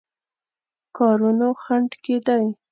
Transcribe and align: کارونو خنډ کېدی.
کارونو 0.97 1.47
خنډ 1.63 1.89
کېدی. 2.03 2.43